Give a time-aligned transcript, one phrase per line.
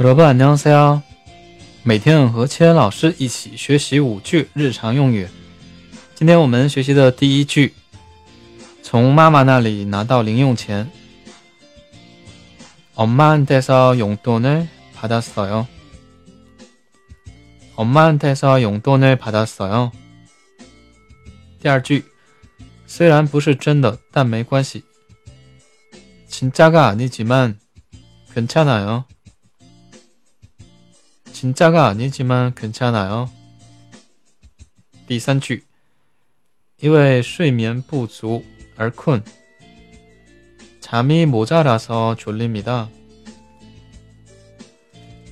[0.00, 1.02] 여러분안녕하세요
[1.82, 5.28] 每天和千老师一起学习五句日常用语。
[6.14, 7.72] 今天我们学习的第一句，
[8.82, 10.90] 从妈妈那里拿到零用钱。
[12.94, 15.66] 엄마한테서용돈을받았어 요。
[17.76, 19.92] 엄마한테서용돈을받았어 요。
[21.60, 22.04] 第二句，
[22.86, 24.82] 虽然不是真的，但没关系。
[26.28, 29.04] 진짜가아니지만괜찮아 요。
[31.40, 33.28] 진짜가아니지만괜찮아 요。
[35.06, 35.64] 第三句，
[36.80, 38.44] 因为睡眠不足
[38.76, 39.22] 而困。
[40.80, 42.88] 잠이모자라서졸립니다